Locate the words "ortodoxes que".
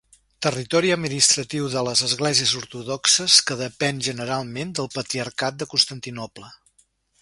2.63-3.61